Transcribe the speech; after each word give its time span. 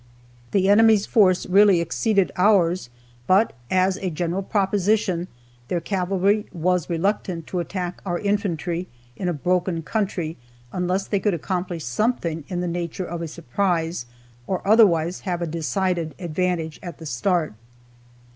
The 0.49 0.67
enemy's 0.67 1.05
force 1.05 1.45
really 1.45 1.79
exceeded 1.79 2.31
ours, 2.35 2.89
but, 3.27 3.53
as 3.69 3.97
a 3.97 4.09
general 4.09 4.41
proposition, 4.41 5.27
their 5.67 5.79
cavalry 5.79 6.47
was 6.51 6.89
reluctant 6.89 7.45
to 7.45 7.59
attack 7.59 8.01
our 8.03 8.17
infantry, 8.17 8.87
in 9.15 9.29
a 9.29 9.31
broken 9.33 9.83
country, 9.83 10.37
unless 10.73 11.05
they 11.05 11.19
could 11.19 11.35
accomplish 11.35 11.85
something 11.85 12.45
in 12.47 12.61
the 12.61 12.67
nature 12.67 13.05
of 13.05 13.21
a 13.21 13.27
surprise, 13.27 14.07
or 14.47 14.67
otherwise 14.67 15.19
have 15.19 15.43
a 15.43 15.45
decided 15.45 16.15
advantage 16.17 16.79
at 16.81 16.97
the 16.97 17.05
start. 17.05 17.53